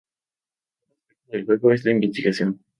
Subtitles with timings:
[0.79, 2.59] Otro aspecto del juego es la investigación.